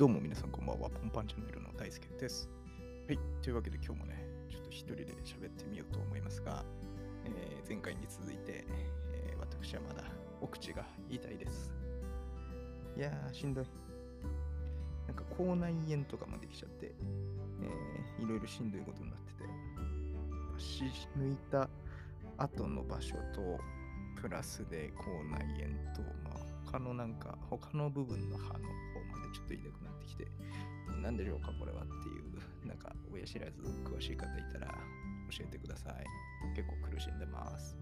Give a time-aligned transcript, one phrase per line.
[0.00, 2.48] どうも皆さんこんばんは、ポンパンチャンネルの大輔です。
[3.06, 6.64] はい、というわけで今日もね、ちょっと一人で喋ってみようと思いますが、
[7.26, 8.64] えー、前回に続いて、
[9.12, 10.04] えー、私はまだ
[10.40, 11.70] お口が痛いです。
[12.96, 13.66] いやー、しんどい。
[15.06, 16.94] なんか口内炎とかもできちゃって、
[17.60, 19.44] えー、いろいろしんどいことになってて、
[20.56, 20.84] 足
[21.18, 21.68] 抜いた
[22.38, 23.60] 後の場所と、
[24.18, 28.60] プラスで口内炎と、まあ、他のなんか、他の部分の歯の
[29.32, 30.26] ちょっと痛くなってきて、
[31.02, 32.34] 何でしょうか、これはっていう、
[32.66, 34.66] なんか、親知らず詳しい方いたら
[35.30, 36.04] 教えてください。
[36.54, 37.76] 結構苦しんでます。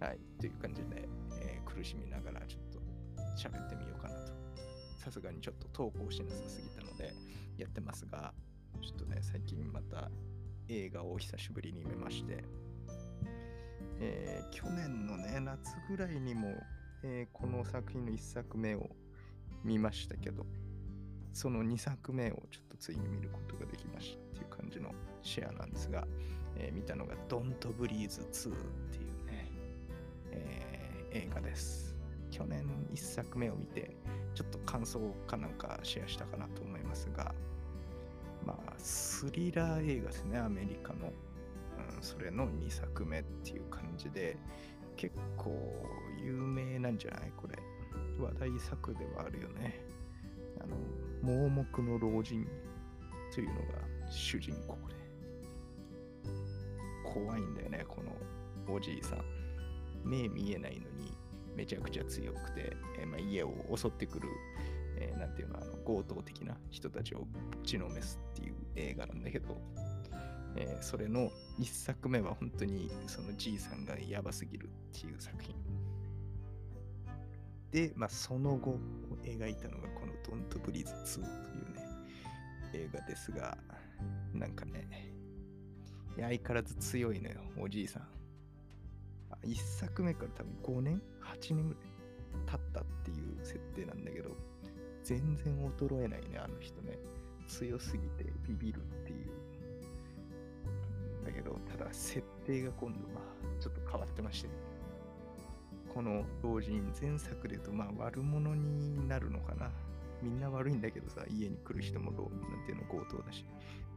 [0.00, 1.08] はい、という感じで、
[1.40, 2.78] えー、苦しみながらちょっと
[3.36, 4.32] 喋ってみようかなと。
[4.98, 7.12] さすがにちょっと投稿しなさすぎたので
[7.56, 8.34] やってますが、
[8.82, 10.10] ちょっとね、最近また
[10.68, 12.44] 映画を久しぶりに見まして、
[13.98, 16.52] えー、去年のね、夏ぐらいにも
[17.02, 18.90] えー、この作品の1作目を
[19.62, 20.44] 見ましたけど、
[21.36, 26.06] その2作目をちょっとついに見ることができましたっていう感じのシェアなんですが、
[26.56, 28.56] えー、見たのが Don't Breathe 2っ
[28.90, 29.50] ていうね、
[30.32, 31.94] えー、映画です。
[32.30, 33.94] 去年1作目を見て、
[34.34, 37.34] ちょっと感想かなんかシェアしたかなと思いますが、
[38.46, 41.12] まあ、スリラー映画ですね、アメリカの。
[41.96, 44.38] うん、それの2作目っていう感じで、
[44.96, 45.54] 結構
[46.18, 47.32] 有名なんじゃない？
[47.36, 47.58] これ。
[48.18, 49.84] 話題作ではあるよね。
[50.60, 50.74] あの、
[51.26, 52.46] 盲目の老人
[53.34, 54.94] というのが主人公で。
[57.02, 59.24] 怖いんだよね、このおじいさん。
[60.04, 61.16] 目見えないのに
[61.56, 64.28] めちゃくちゃ強くて、えー、まあ、家を襲ってくる、
[64.98, 69.60] えー、なんていうの、あの強盗的な人たちをぶちのめすっていう映画なんだけど、
[70.54, 75.56] えー、それの一作目は本当にそのじいさんがやばすぎるっていう作品。
[77.70, 78.78] で、まあ、その後
[79.22, 81.82] 描いたのがこの「Don't Breathe 2」というね
[82.72, 83.56] 映画ですが
[84.32, 85.12] なんかね
[86.16, 88.08] 相変わらず強いのよおじいさん。
[89.44, 91.84] 一作目から多分5年？8年ぐらい
[92.46, 94.30] 経ったっていう設定なんだけど
[95.04, 96.98] 全然衰えないねあの人ね。
[97.46, 99.30] 強すぎてビビるっていう。
[101.24, 103.20] だけど、ただ設定が今度は
[103.60, 104.48] ちょっと変わってまして、
[105.96, 109.70] この老人、前作で言うとまあ悪者になるのかな。
[110.22, 113.46] みんな悪いんだけどさ、家に来る人もローなんていうの強盗だし、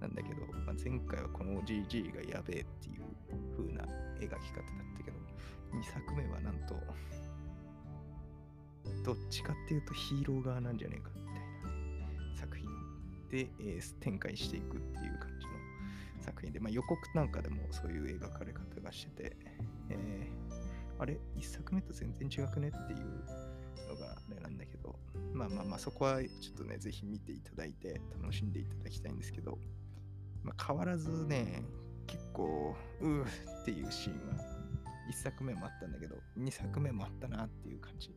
[0.00, 3.02] なんだけど、まあ、前回はこの GG がやべえっていう
[3.56, 3.82] 風な
[4.20, 5.16] 描き方だったけど、
[5.74, 6.76] 2作目はなんと、
[9.04, 12.68] どっちかっていうとヒーロー側なんじゃねえかみたいな作品
[13.28, 15.52] で、えー、展開していくっていう感じの
[16.20, 19.36] 作品で、まあ、予告なんかでもそういう描かれ方がしてて、
[19.90, 20.37] えー、
[20.98, 23.24] あれ、一作目と全然違くねっていう
[23.88, 24.98] のがあれなんだけど、
[25.32, 29.58] まあまあまあ、そこはちょっとね、ぜひ見ていただいて楽しんでいただきたいんですけど、
[30.42, 31.62] まあ、変わらずね、
[32.06, 34.58] 結構、うーっていうシーンは、
[35.10, 38.14] 1作目もあったんだけど、2作目もあったなっていう感じ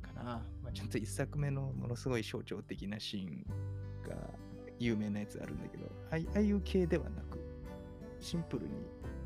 [0.00, 0.22] かな。
[0.62, 3.44] まあ、ちょっと1作目のものすごい象徴的なシーン
[4.08, 4.16] が
[4.78, 7.38] 有名なやつあるんだけど、ああいう系ではなく、
[8.20, 8.72] シンプルに、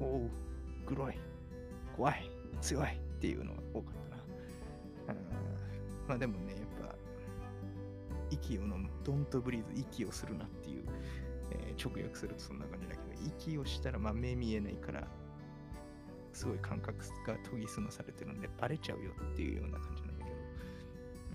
[0.01, 0.31] おお、
[0.87, 1.19] 黒い、
[1.97, 3.95] 怖い、強いっていうのが多かっ
[5.07, 5.21] たな。
[6.09, 6.95] まあでもね、やっぱ、
[8.31, 10.85] 息を飲む、ドントブリーズ、息をするなっていう、
[11.51, 13.05] えー、直訳するとそんな感じだけど、
[13.39, 15.07] 息をしたらまあ目見えないから、
[16.33, 20.37] すごい感覚が研ぎ澄まされてるので、バレちゃうよっていうような感じなんだけど、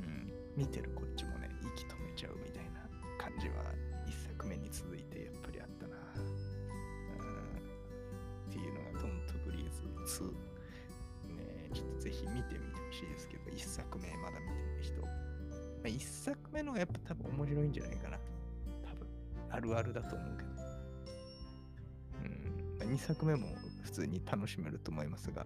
[0.04, 2.82] うん、見てるこっちもね、息止めちゃうみたいな
[3.18, 3.64] 感じは、
[4.08, 5.96] 一作目に続いてやっぱりあったな。
[8.50, 10.49] っていうのがドントブリーズ2。
[12.40, 15.02] 見てみてほしいですけど、1作目まだ見てない人。
[15.02, 15.10] ま
[15.84, 18.18] あ、1作目のがやっぱ多分面白いんじゃないかな。
[18.84, 19.08] 多分。
[19.50, 20.50] あるあるだと思うけど。
[22.24, 22.78] うん。
[22.80, 23.48] まあ、2作目も
[23.84, 25.46] 普通に楽しめると思いますが、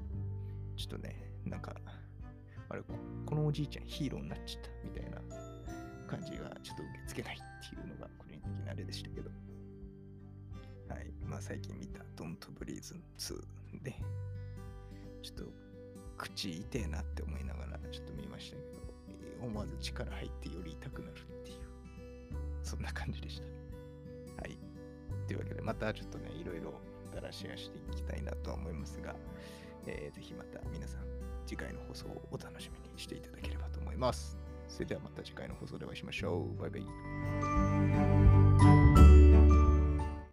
[0.75, 1.15] ちょっとね、
[1.45, 1.75] なんか、
[2.69, 2.83] あれ、
[3.25, 5.17] このおじいちゃんヒーローになっちゃったみたいな
[6.07, 9.29] 感じがちょっと受け付けないっていうのが個人的なあれでしたけど。
[10.89, 11.11] はい。
[11.25, 13.95] まあ最近見たドントブリーズ2で、
[15.21, 15.62] ちょっと
[16.17, 21.57] 口痛えなって思いながらちょっと見ましたけど、思わず力入ってより痛くなるっていう、
[22.63, 23.43] そんな感じでした。
[24.41, 24.57] はい。
[25.27, 26.73] というわけで、またちょっとね、いろいろ
[27.13, 29.15] だらシェアしていきたいなとは思いますが、
[29.85, 31.01] えー、ぜひまた皆さん、
[31.45, 34.37] 次回の放送をお楽しみにしていただければと思います。
[34.67, 36.59] それではまた次回の放送でお会いしましょう。
[36.59, 38.22] バイバイ。